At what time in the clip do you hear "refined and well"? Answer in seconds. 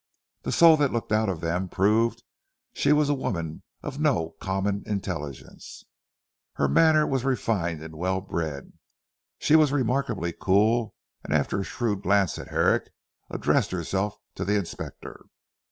7.23-8.19